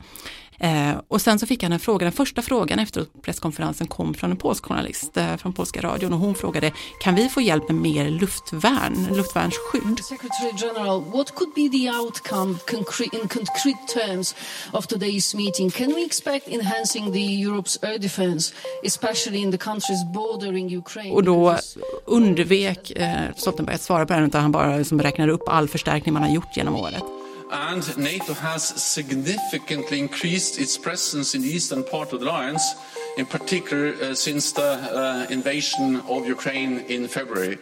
Eh, 0.58 0.92
och 1.08 1.20
sen 1.20 1.38
så 1.38 1.46
fick 1.46 1.62
han 1.62 1.72
en 1.72 1.80
fråga, 1.80 2.04
den 2.04 2.12
första 2.12 2.42
frågan 2.42 2.78
efter 2.78 3.06
presskonferensen 3.22 3.86
kom 3.86 4.14
från 4.14 4.30
en 4.30 4.36
polsk 4.36 4.64
journalist 4.64 5.16
eh, 5.16 5.36
från 5.36 5.52
polska 5.52 5.80
radion 5.80 6.12
och 6.12 6.18
hon 6.18 6.34
frågade 6.34 6.72
kan 7.00 7.14
vi 7.14 7.28
få 7.28 7.40
hjälp 7.40 7.68
med 7.68 7.76
mer 7.76 8.10
luftvärn, 8.10 9.08
luftvärnsskydd? 9.16 10.00
Secretary 10.04 10.52
General, 10.56 11.00
what 11.00 11.34
could 11.34 11.54
be 11.54 11.78
the 11.78 11.90
outcome 11.90 12.58
concrete, 12.70 13.16
in 13.16 13.28
concrete 13.28 13.86
terms 13.94 14.34
of 14.72 14.86
today's 14.86 15.36
meeting? 15.36 15.70
Can 15.70 15.94
we 15.94 16.04
expect 16.04 16.48
enhancing 16.48 17.12
the 17.12 17.44
Europe's 17.44 17.84
air 17.84 17.98
defense, 17.98 18.54
especially 18.86 19.42
in 19.42 19.52
the 19.52 19.58
countries 19.58 20.04
bordering 20.14 20.76
Ukraine? 20.76 21.14
Och 21.14 21.24
då 21.24 21.56
undvek 22.04 22.90
eh, 22.90 23.34
Stoltenberg 23.36 23.74
att 23.74 23.82
svara 23.82 24.06
på 24.06 24.12
den 24.12 24.24
utan 24.24 24.42
han 24.42 24.52
bara 24.52 24.76
liksom 24.76 25.02
räknade 25.02 25.32
upp 25.32 25.48
all 25.48 25.68
förstärkning 25.68 26.14
man 26.14 26.22
har 26.22 26.30
gjort 26.30 26.56
genom 26.56 26.76
året. 26.76 27.23
And 27.54 27.96
NATO 27.96 28.34
has 28.34 28.64
significantly 28.82 30.00
increased 30.00 30.58
its 30.58 30.76
presence 30.76 31.36
in 31.36 31.42
the 31.42 31.48
eastern 31.48 31.84
part 31.84 32.12
of 32.12 32.18
the 32.18 32.26
alliance, 32.26 32.74
in 33.16 33.26
particular 33.26 33.94
uh, 33.94 34.14
since 34.16 34.50
the 34.50 34.72
uh, 34.72 35.26
invasion 35.30 36.00
of 36.08 36.26
Ukraine 36.26 36.80
in 36.88 37.06
February. 37.06 37.58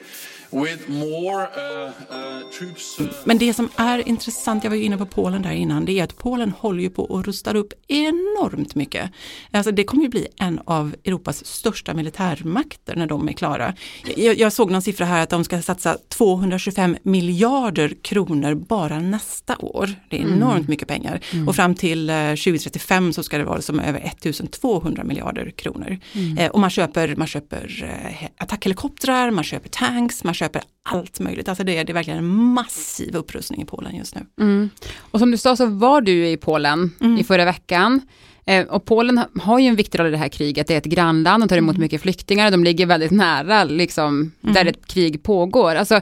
More, 0.53 1.43
uh, 1.43 1.89
uh, 1.89 2.51
troops, 2.59 3.01
uh... 3.01 3.07
Men 3.25 3.39
det 3.39 3.55
som 3.55 3.69
är 3.77 4.09
intressant, 4.09 4.65
jag 4.65 4.71
var 4.71 4.77
ju 4.77 4.85
inne 4.85 4.99
på 4.99 5.07
Polen 5.07 5.43
där 5.43 5.51
innan, 5.51 5.85
det 5.85 5.99
är 5.99 6.05
att 6.05 6.17
Polen 6.17 6.53
håller 6.59 6.83
ju 6.83 6.91
på 6.91 7.17
att 7.17 7.27
rusta 7.27 7.53
upp 7.53 7.73
enormt 7.89 8.75
mycket. 8.75 9.11
Alltså 9.51 9.73
det 9.73 9.85
kommer 9.85 10.03
ju 10.03 10.09
bli 10.09 10.27
en 10.37 10.61
av 10.65 10.95
Europas 11.05 11.47
största 11.47 11.95
militärmakter 11.95 12.97
när 12.97 13.07
de 13.07 13.29
är 13.29 13.33
klara. 13.33 13.75
Jag, 14.17 14.39
jag 14.39 14.53
såg 14.53 14.71
någon 14.71 14.83
siffra 14.83 15.05
här 15.05 15.23
att 15.23 15.31
de 15.31 15.45
ska 15.45 15.63
satsa 15.63 15.99
225 16.09 16.97
miljarder 17.03 17.93
kronor 18.03 18.55
bara 18.55 19.01
nästa 19.01 19.57
år. 19.59 19.95
Det 20.09 20.17
är 20.17 20.21
mm. 20.21 20.35
enormt 20.35 20.55
mm. 20.55 20.71
mycket 20.71 20.89
pengar. 20.89 21.21
Mm. 21.33 21.49
Och 21.49 21.57
fram 21.57 21.75
till 21.75 22.07
2035 22.07 23.13
så 23.13 23.23
ska 23.23 23.39
det 23.39 23.45
vara 23.45 23.63
som 23.63 23.81
över 23.81 24.01
1200 24.01 25.05
miljarder 25.05 25.51
kronor. 25.51 25.99
Mm. 26.13 26.39
Eh, 26.39 26.51
och 26.51 26.61
man 26.61 26.71
köper, 26.71 27.17
man 27.17 27.27
köper 27.27 27.85
eh, 27.85 28.29
attackhelikoptrar, 28.37 29.31
man 29.31 29.45
köper 29.45 29.69
tanks, 29.69 30.25
man 30.25 30.35
köper 30.35 30.42
allt 30.83 31.21
möjligt. 31.21 31.49
Alltså 31.49 31.65
det, 31.65 31.79
är, 31.79 31.85
det 31.85 31.93
är 31.93 31.95
verkligen 31.95 32.19
en 32.19 32.35
massiv 32.35 33.17
upprustning 33.17 33.63
i 33.63 33.65
Polen 33.65 33.97
just 33.97 34.15
nu. 34.15 34.21
Mm. 34.41 34.71
Och 34.99 35.19
som 35.19 35.31
du 35.31 35.37
sa 35.37 35.57
så 35.57 35.67
var 35.67 36.01
du 36.01 36.29
i 36.29 36.37
Polen 36.37 36.91
mm. 37.01 37.19
i 37.19 37.25
förra 37.25 37.45
veckan. 37.45 38.01
Eh, 38.47 38.67
och 38.67 38.85
Polen 38.85 39.21
har 39.41 39.59
ju 39.59 39.67
en 39.67 39.77
viktig 39.77 39.99
roll 39.99 40.07
i 40.07 40.11
det 40.11 40.17
här 40.17 40.29
kriget. 40.29 40.67
Det 40.67 40.75
är 40.75 40.79
ett 40.79 40.85
grannland, 40.85 41.43
de 41.43 41.49
tar 41.49 41.57
emot 41.57 41.75
mm. 41.75 41.83
mycket 41.83 42.03
flyktingar, 42.03 42.51
de 42.51 42.65
ligger 42.65 42.87
väldigt 42.87 43.11
nära 43.11 43.65
liksom, 43.65 44.33
där 44.41 44.61
mm. 44.61 44.67
ett 44.67 44.87
krig 44.87 45.23
pågår. 45.23 45.75
Alltså, 45.75 46.01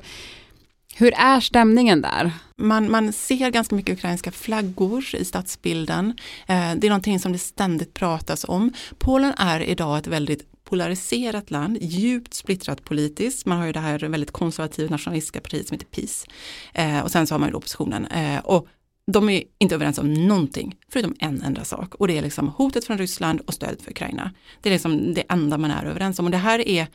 hur 0.95 1.15
är 1.15 1.41
stämningen 1.41 2.03
där? 2.03 2.33
Man, 2.57 2.91
man 2.91 3.13
ser 3.13 3.51
ganska 3.51 3.75
mycket 3.75 3.99
ukrainska 3.99 4.31
flaggor 4.31 5.15
i 5.15 5.25
stadsbilden. 5.25 6.15
Eh, 6.47 6.75
det 6.77 6.87
är 6.87 6.89
någonting 6.89 7.21
som 7.21 7.33
det 7.33 7.39
ständigt 7.39 7.95
pratas 7.95 8.45
om. 8.49 8.73
Polen 8.99 9.33
är 9.37 9.61
idag 9.61 9.99
ett 9.99 10.07
väldigt 10.07 10.50
polariserat 10.71 11.51
land, 11.51 11.79
djupt 11.81 12.35
splittrat 12.35 12.85
politiskt. 12.85 13.47
Man 13.47 13.59
har 13.59 13.67
ju 13.67 13.73
det 13.73 13.81
här 13.81 13.99
väldigt 13.99 14.31
konservativa 14.31 14.91
nationalistiska 14.91 15.41
partiet 15.41 15.69
som 15.69 15.75
heter 15.75 15.87
PIS. 15.87 16.27
Eh, 16.75 17.01
och 17.01 17.11
sen 17.11 17.27
så 17.27 17.35
har 17.35 17.39
man 17.39 17.49
ju 17.49 17.55
oppositionen. 17.55 18.07
Eh, 18.07 18.39
och 18.39 18.69
de 19.07 19.29
är 19.29 19.43
inte 19.59 19.75
överens 19.75 19.99
om 19.99 20.15
någonting, 20.15 20.77
förutom 20.89 21.15
en 21.19 21.43
enda 21.43 21.65
sak. 21.65 21.95
Och 21.95 22.09
det 22.09 22.19
är 22.19 22.23
liksom 22.23 22.49
hotet 22.49 22.85
från 22.85 22.99
Ryssland 22.99 23.41
och 23.41 23.55
stödet 23.55 23.83
för 23.83 23.91
Ukraina. 23.91 24.31
Det 24.61 24.69
är 24.69 24.73
liksom 24.73 25.15
det 25.15 25.25
enda 25.29 25.59
man 25.59 25.71
är 25.71 25.85
överens 25.85 26.19
om. 26.19 26.25
Och 26.25 26.31
det 26.31 26.37
här 26.37 26.69
är 26.69 26.87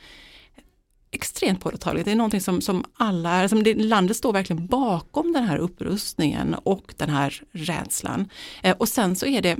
extremt 1.10 1.60
påtagligt. 1.60 2.04
Det 2.04 2.12
är 2.12 2.16
någonting 2.16 2.40
som, 2.40 2.60
som 2.60 2.84
alla 2.94 3.30
är, 3.30 3.48
som 3.48 3.62
det, 3.62 3.74
landet 3.74 4.16
står 4.16 4.32
verkligen 4.32 4.66
bakom 4.66 5.32
den 5.32 5.44
här 5.44 5.56
upprustningen 5.56 6.54
och 6.54 6.94
den 6.96 7.10
här 7.10 7.42
rädslan. 7.52 8.28
Eh, 8.62 8.76
och 8.76 8.88
sen 8.88 9.16
så 9.16 9.26
är 9.26 9.42
det 9.42 9.56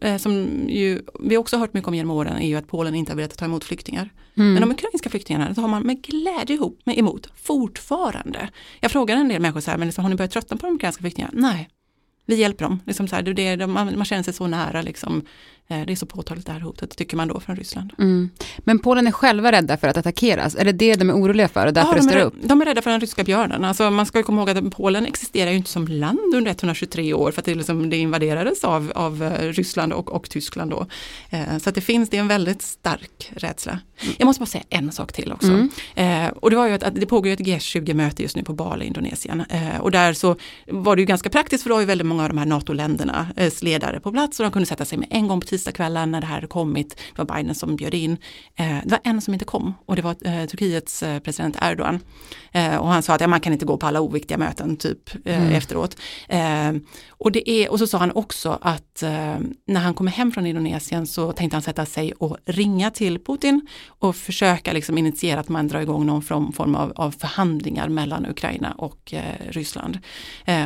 Eh, 0.00 0.16
som 0.16 0.32
ju, 0.68 1.02
vi 1.20 1.36
också 1.36 1.56
hört 1.56 1.74
mycket 1.74 1.88
om 1.88 1.94
genom 1.94 2.10
åren 2.10 2.36
är 2.36 2.48
ju 2.48 2.56
att 2.56 2.68
Polen 2.68 2.94
inte 2.94 3.12
har 3.12 3.16
velat 3.16 3.38
ta 3.38 3.44
emot 3.44 3.64
flyktingar. 3.64 4.12
Mm. 4.36 4.52
Men 4.52 4.60
de 4.60 4.70
ukrainska 4.70 5.10
flyktingarna 5.10 5.54
tar 5.54 5.68
man 5.68 5.82
med 5.82 6.02
glädje 6.02 6.56
ihop 6.56 6.80
med 6.84 6.98
emot 6.98 7.28
fortfarande. 7.36 8.48
Jag 8.80 8.90
frågar 8.90 9.16
en 9.16 9.28
del 9.28 9.42
människor 9.42 9.60
så 9.60 9.70
här, 9.70 9.78
men 9.78 9.88
liksom, 9.88 10.04
har 10.04 10.10
ni 10.10 10.16
börjat 10.16 10.30
tröttna 10.30 10.56
på 10.56 10.66
de 10.66 10.74
ukrainska 10.74 11.00
flyktingarna? 11.00 11.32
Nej, 11.34 11.68
vi 12.26 12.34
hjälper 12.34 12.64
dem. 12.64 12.80
Liksom 12.86 13.08
så 13.08 13.16
här, 13.16 13.22
det, 13.22 13.56
det, 13.56 13.66
man, 13.66 13.96
man 13.96 14.04
känner 14.04 14.22
sig 14.22 14.34
så 14.34 14.46
nära 14.46 14.82
liksom, 14.82 15.22
det 15.68 15.92
är 15.92 15.96
så 15.96 16.06
påtagligt 16.06 16.46
det 16.46 16.52
här 16.52 16.60
hotet, 16.60 16.96
tycker 16.96 17.16
man 17.16 17.28
då 17.28 17.40
från 17.40 17.56
Ryssland. 17.56 17.92
Mm. 17.98 18.30
Men 18.58 18.78
Polen 18.78 19.06
är 19.06 19.12
själva 19.12 19.52
rädda 19.52 19.76
för 19.76 19.88
att 19.88 19.96
attackeras, 19.96 20.56
är 20.56 20.64
det 20.64 20.72
det 20.72 20.94
de 20.94 21.10
är 21.10 21.14
oroliga 21.14 21.48
för 21.48 21.66
och 21.66 21.72
därför 21.72 21.96
ja, 21.96 22.02
de, 22.02 22.18
är, 22.18 22.24
upp? 22.24 22.34
de 22.42 22.60
är 22.60 22.64
rädda 22.64 22.82
för 22.82 22.90
den 22.90 23.00
ryska 23.00 23.24
björnen. 23.24 23.64
Alltså 23.64 23.90
man 23.90 24.06
ska 24.06 24.22
komma 24.22 24.40
ihåg 24.40 24.50
att 24.50 24.70
Polen 24.76 25.06
existerar 25.06 25.50
ju 25.50 25.56
inte 25.56 25.70
som 25.70 25.88
land 25.88 26.34
under 26.34 26.50
123 26.50 27.14
år 27.14 27.32
för 27.32 27.40
att 27.40 27.44
det, 27.44 27.54
liksom, 27.54 27.90
det 27.90 27.96
invaderades 27.96 28.64
av, 28.64 28.92
av 28.94 29.22
eh, 29.22 29.52
Ryssland 29.52 29.92
och, 29.92 30.12
och 30.12 30.30
Tyskland 30.30 30.70
då. 30.70 30.86
Eh, 31.30 31.58
så 31.58 31.68
att 31.68 31.74
det 31.74 31.80
finns, 31.80 32.10
det 32.10 32.16
är 32.16 32.20
en 32.20 32.28
väldigt 32.28 32.62
stark 32.62 33.32
rädsla. 33.36 33.78
Mm. 34.00 34.14
Jag 34.18 34.26
måste 34.26 34.40
bara 34.40 34.46
säga 34.46 34.64
en 34.68 34.92
sak 34.92 35.12
till 35.12 35.32
också. 35.32 35.48
Mm. 35.48 35.70
Eh, 35.94 36.30
och 36.30 36.50
det 36.50 36.56
var 36.56 36.66
ju 36.66 36.74
att, 36.74 36.82
att 36.82 36.94
det 36.94 37.06
pågår 37.06 37.30
ett 37.30 37.40
G20-möte 37.40 38.22
just 38.22 38.36
nu 38.36 38.42
på 38.42 38.52
Bali, 38.52 38.86
Indonesien. 38.86 39.44
Eh, 39.50 39.80
och 39.80 39.90
där 39.90 40.12
så 40.12 40.36
var 40.66 40.96
det 40.96 41.02
ju 41.02 41.06
ganska 41.06 41.30
praktiskt 41.30 41.62
för 41.62 41.68
då 41.68 41.76
har 41.76 41.80
ju 41.80 41.86
väldigt 41.86 42.06
många 42.06 42.22
av 42.22 42.28
de 42.28 42.38
här 42.38 42.46
NATO-länderna 42.46 43.26
ledare 43.60 44.00
på 44.00 44.12
plats 44.12 44.40
och 44.40 44.44
de 44.44 44.52
kunde 44.52 44.66
sätta 44.66 44.84
sig 44.84 44.98
med 44.98 45.08
en 45.10 45.28
gång 45.28 45.40
på 45.40 45.46
tisdagskvällen 45.54 46.10
när 46.10 46.20
det 46.20 46.26
här 46.26 46.46
kommit. 46.46 46.96
Det 47.16 47.22
var 47.24 47.36
Biden 47.36 47.54
som 47.54 47.76
bjöd 47.76 47.94
in. 47.94 48.16
Eh, 48.56 48.78
det 48.84 48.90
var 48.90 49.00
en 49.04 49.20
som 49.20 49.34
inte 49.34 49.44
kom 49.44 49.74
och 49.86 49.96
det 49.96 50.02
var 50.02 50.16
eh, 50.24 50.46
Turkiets 50.46 51.02
eh, 51.02 51.18
president 51.18 51.56
Erdogan. 51.62 52.00
och 52.80 52.88
han 52.88 53.02
sa 53.02 53.14
att 53.14 53.20
ja, 53.20 53.26
man 53.26 53.40
kan 53.40 53.52
inte 53.52 53.64
gå 53.64 53.76
på 53.76 53.86
alla 53.86 54.00
oviktiga 54.00 54.38
möten 54.38 54.76
typ 54.76 55.26
mm. 55.26 55.52
efteråt. 55.52 55.96
Och, 57.24 57.32
det 57.32 57.50
är, 57.50 57.70
och 57.70 57.78
så 57.78 57.86
sa 57.86 57.98
han 57.98 58.12
också 58.14 58.58
att 58.62 59.02
när 59.66 59.80
han 59.80 59.94
kommer 59.94 60.10
hem 60.10 60.32
från 60.32 60.46
Indonesien 60.46 61.06
så 61.06 61.32
tänkte 61.32 61.56
han 61.56 61.62
sätta 61.62 61.86
sig 61.86 62.12
och 62.12 62.36
ringa 62.46 62.90
till 62.90 63.18
Putin 63.18 63.66
och 63.86 64.16
försöka 64.16 64.72
liksom 64.72 64.98
initiera 64.98 65.40
att 65.40 65.48
man 65.48 65.68
drar 65.68 65.80
igång 65.80 66.06
någon 66.06 66.22
form, 66.22 66.52
form 66.52 66.74
av, 66.74 66.92
av 66.96 67.10
förhandlingar 67.10 67.88
mellan 67.88 68.26
Ukraina 68.26 68.72
och 68.72 69.14
Ryssland. 69.48 69.98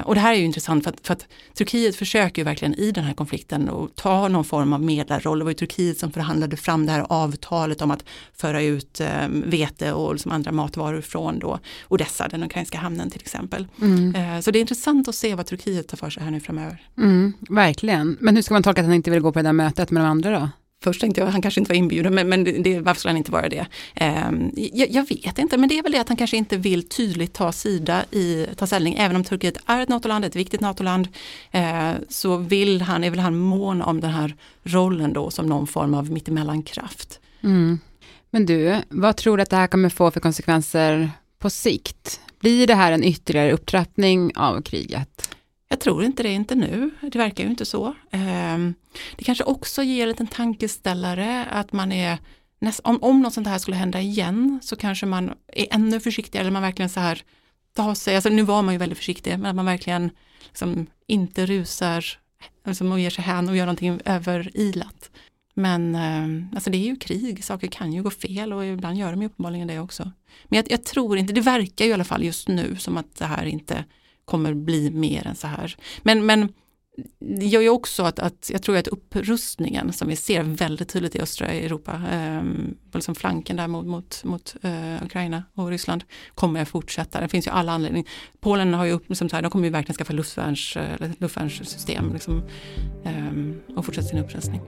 och 0.05 0.15
det 0.15 0.21
här 0.21 0.35
är 0.35 0.39
ju 0.39 0.45
intressant 0.45 0.85
för 0.85 0.91
att, 0.91 1.07
för 1.07 1.13
att 1.13 1.27
Turkiet 1.55 1.97
försöker 1.97 2.43
ju 2.43 2.45
verkligen 2.45 2.75
i 2.75 2.93
den 2.93 3.05
här 3.05 3.15
konflikten 3.15 3.69
och 3.69 3.95
ta 3.95 4.29
någon 4.29 4.45
form 4.45 4.73
av 4.73 4.83
medlarroll. 4.83 5.39
Det 5.39 5.45
var 5.45 5.51
ju 5.51 5.55
Turkiet 5.55 5.99
som 5.99 6.13
förhandlade 6.13 6.57
fram 6.57 6.87
det 6.87 6.93
här 6.93 7.07
avtalet 7.09 7.83
om 7.83 7.91
att 7.91 8.05
föra 8.33 8.63
ut 8.63 9.01
eh, 9.01 9.29
vete 9.29 9.93
och 9.93 10.15
liksom 10.15 10.33
andra 10.33 10.53
matvaror 10.53 11.01
från 11.01 11.39
då 11.39 11.59
Odessa, 11.89 12.29
den 12.29 12.43
ukrainska 12.43 12.79
hamnen 12.79 13.11
till 13.11 13.21
exempel. 13.21 13.67
Mm. 13.81 14.15
Eh, 14.15 14.41
så 14.41 14.51
det 14.51 14.59
är 14.59 14.61
intressant 14.61 15.09
att 15.09 15.15
se 15.15 15.35
vad 15.35 15.47
Turkiet 15.47 15.89
tar 15.89 15.97
för 15.97 16.11
sig 16.11 16.23
här 16.23 16.31
nu 16.31 16.41
framöver. 16.49 16.83
Mm, 16.99 17.33
verkligen, 17.49 18.17
men 18.21 18.37
hur 18.37 18.43
ska 18.43 18.55
man 18.55 18.63
tolka 18.63 18.81
att 18.81 18.87
han 18.87 18.95
inte 18.95 19.11
vill 19.11 19.21
gå 19.21 19.33
på 19.33 19.39
det 19.39 19.43
där 19.43 19.53
mötet 19.53 19.91
med 19.91 20.03
de 20.03 20.07
andra 20.07 20.41
då? 20.41 20.49
Först 20.83 21.01
tänkte 21.01 21.21
jag 21.21 21.27
att 21.27 21.33
han 21.33 21.43
kanske 21.43 21.61
inte 21.61 21.73
var 21.73 21.77
inbjuden, 21.77 22.15
men, 22.15 22.29
men 22.29 22.45
det, 22.45 22.81
varför 22.81 22.99
skulle 22.99 23.11
han 23.11 23.17
inte 23.17 23.33
vara 23.33 23.49
det? 23.49 23.67
Eh, 23.95 24.31
jag, 24.55 24.91
jag, 24.91 25.09
vet 25.09 25.39
inte, 25.39 25.59
men 25.59 25.69
det 25.69 25.79
är 25.79 25.83
väl 25.83 25.93
det 25.93 26.01
att 26.01 26.09
han 26.09 26.17
kanske 26.17 26.37
inte 26.37 26.57
vill 26.57 26.89
tydligt 26.89 27.33
ta 27.33 27.53
sida 27.53 28.05
i, 28.11 28.47
ta 28.57 28.67
ställning, 28.67 28.95
även 28.99 29.17
om 29.17 29.25
Turkiet 29.25 29.57
är 29.67 29.81
ett 29.81 29.89
NATO-land, 29.89 30.25
ett 30.25 30.37
viktigt 30.37 30.61
NATO-land, 30.61 31.09
eh, 31.51 31.93
så 32.09 32.37
vill 32.37 32.83
han, 32.83 33.05
är 33.05 33.11
väl 33.11 33.19
han 33.19 33.37
mån 33.37 33.83
om 33.83 34.01
den 34.01 34.11
här 34.11 34.35
rollen 34.63 35.13
då 35.13 35.31
som 35.31 35.47
någon 35.47 35.67
form 35.67 35.95
av 35.95 36.11
mittemellankraft. 36.11 37.21
Mm. 37.43 37.79
Men 38.31 38.47
du, 38.47 38.77
vad 38.89 39.17
tror 39.17 39.37
du 39.37 39.43
att 39.43 39.51
det 39.51 39.57
här 39.57 39.67
kommer 39.67 39.89
få 39.89 40.11
för 40.11 40.21
konsekvenser 40.21 41.11
på 41.39 41.51
sikt? 41.51 42.21
Blir 42.41 42.67
det 42.67 42.75
här 42.75 42.93
en 42.93 43.05
ytterligare 43.05 43.53
upptrappning 43.53 44.33
av 44.37 44.63
kriget? 44.63 45.35
Jag 45.69 45.81
tror 45.81 46.05
inte 46.05 46.23
det, 46.23 46.33
inte 46.33 46.55
nu. 46.55 46.91
Det 47.01 47.19
verkar 47.19 47.45
ju 47.45 47.51
inte 47.51 47.67
så. 47.67 47.95
Ehm, 48.11 48.75
det 49.17 49.25
kanske 49.25 49.45
också 49.45 49.83
ger 49.83 50.03
en 50.03 50.09
liten 50.09 50.27
tankeställare 50.27 51.45
att 51.45 51.73
man 51.73 51.93
är 51.93 52.19
om, 52.83 53.03
om 53.03 53.21
något 53.21 53.35
sånt 53.35 53.47
här 53.47 53.59
skulle 53.59 53.77
hända 53.77 54.01
igen 54.01 54.61
så 54.63 54.77
kanske 54.77 55.07
man 55.07 55.33
är 55.53 55.67
ännu 55.71 56.01
försiktigare 56.01 56.43
eller 56.43 56.53
man 56.53 56.63
verkligen 56.63 56.89
så 56.89 57.01
här 57.01 57.23
tar 57.75 57.95
sig, 57.95 58.15
alltså 58.15 58.31
nu 58.31 58.43
var 58.43 58.63
man 58.63 58.75
ju 58.75 58.79
väldigt 58.79 58.99
försiktig, 58.99 59.31
men 59.31 59.47
att 59.47 59.57
man 59.57 59.67
verkligen 59.67 60.11
liksom 60.47 60.87
inte 61.07 61.47
rusar 61.47 62.05
liksom, 62.67 62.93
och 62.93 63.01
ger 63.01 63.11
sig 63.11 63.25
hän 63.25 63.49
och 63.49 63.57
gör 63.57 63.67
någonting 63.67 64.01
överilat. 64.05 65.11
Men 65.55 65.95
ehm, 65.95 66.49
alltså 66.55 66.71
det 66.71 66.79
är 66.79 66.87
ju 66.87 66.97
krig, 66.97 67.45
saker 67.45 67.67
kan 67.67 67.93
ju 67.93 68.03
gå 68.03 68.11
fel 68.11 68.53
och 68.53 68.67
ibland 68.67 68.99
gör 68.99 69.11
de 69.11 69.23
ju 69.23 69.27
uppenbarligen 69.27 69.69
det 69.69 69.79
också. 69.79 70.13
Men 70.45 70.57
jag, 70.57 70.71
jag 70.71 70.85
tror 70.85 71.19
inte, 71.19 71.33
det 71.33 71.41
verkar 71.41 71.85
ju 71.85 71.91
i 71.91 71.95
alla 71.95 72.05
fall 72.05 72.25
just 72.25 72.49
nu 72.49 72.77
som 72.77 72.97
att 72.97 73.17
det 73.17 73.25
här 73.25 73.45
inte 73.45 73.85
kommer 74.29 74.55
bli 74.55 74.91
mer 74.91 75.27
än 75.27 75.35
så 75.35 75.47
här. 75.47 75.77
Men, 76.03 76.27
men 76.27 76.49
det 77.19 77.47
gör 77.47 77.61
ju 77.61 77.69
också 77.69 78.03
att, 78.03 78.19
att 78.19 78.51
jag 78.53 78.63
tror 78.63 78.77
att 78.77 78.89
upprustningen 78.89 79.93
som 79.93 80.09
vi 80.09 80.17
ser 80.17 80.43
väldigt 80.43 80.89
tydligt 80.89 81.17
i 81.17 81.21
östra 81.21 81.47
Europa, 81.47 82.01
eh, 82.13 82.43
liksom 82.95 83.15
flanken 83.15 83.57
där 83.57 83.69
mot, 83.69 83.87
mot, 83.87 84.25
mot 84.25 84.57
eh, 84.63 85.05
Ukraina 85.05 85.45
och 85.55 85.69
Ryssland, 85.69 86.05
kommer 86.35 86.63
att 86.63 86.69
fortsätta. 86.69 87.21
Det 87.21 87.29
finns 87.29 87.47
ju 87.47 87.51
alla 87.51 87.73
anledningar. 87.73 88.11
Polen 88.41 88.75
har 88.75 88.85
ju 88.85 88.93
upp, 88.93 89.09
liksom, 89.09 89.29
de 89.29 89.51
kommer 89.51 89.65
ju 89.65 89.71
verkligen 89.71 89.97
skaffa 89.97 90.13
luftvärns, 90.13 90.77
luftvärnssystem 91.19 92.13
liksom, 92.13 92.43
eh, 93.05 93.77
och 93.77 93.85
fortsätta 93.85 94.09
sin 94.09 94.19
upprustning. 94.19 94.61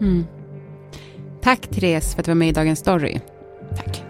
Mm. 0.00 0.24
Tack 1.42 1.60
Therese 1.60 2.14
för 2.14 2.20
att 2.20 2.24
du 2.24 2.30
var 2.30 2.36
med 2.36 2.48
i 2.48 2.52
Dagens 2.52 2.78
Story. 2.78 3.20
Tack. 3.76 4.09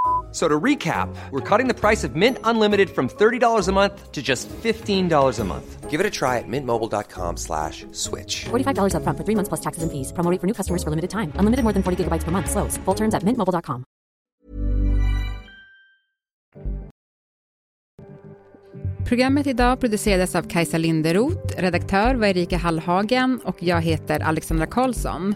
So 0.31 0.47
to 0.47 0.59
recap, 0.59 1.13
we're 1.31 1.41
cutting 1.41 1.67
the 1.67 1.73
price 1.73 2.03
of 2.05 2.15
Mint 2.15 2.37
Unlimited 2.45 2.89
from 2.89 3.09
$30 3.09 3.67
a 3.67 3.71
month 3.71 4.11
to 4.11 4.21
just 4.21 4.47
$15 4.49 5.39
a 5.39 5.43
month. 5.43 5.89
Give 5.89 5.99
it 5.99 6.05
a 6.05 6.09
try 6.09 6.37
at 6.37 6.47
mintmobile.com 6.47 7.35
slash 7.35 7.85
switch. 7.91 8.45
$45 8.45 8.95
up 8.95 9.03
front 9.03 9.17
for 9.17 9.25
three 9.25 9.35
months 9.35 9.49
plus 9.49 9.59
taxes 9.59 9.83
and 9.83 9.91
fees. 9.91 10.13
Promo 10.13 10.39
for 10.39 10.47
new 10.47 10.53
customers 10.53 10.85
for 10.85 10.89
limited 10.89 11.09
time. 11.09 11.33
Unlimited 11.35 11.63
more 11.63 11.73
than 11.73 11.83
40 11.83 12.05
gigabytes 12.05 12.23
per 12.23 12.31
month. 12.31 12.49
Slows. 12.49 12.77
Full 12.85 12.95
terms 12.95 13.13
at 13.13 13.23
mintmobile.com. 13.23 13.83
Programmet 19.05 19.47
idag 19.47 19.79
producerades 19.79 20.35
av 20.35 20.43
Kajsa 20.43 20.77
Linderoth, 20.77 21.55
redaktör 21.57 22.15
var 22.15 22.27
Erika 22.27 22.57
Hallhagen 22.57 23.39
och 23.43 23.63
jag 23.63 23.81
heter 23.81 24.19
Alexandra 24.19 24.65
Karlsson. 24.65 25.35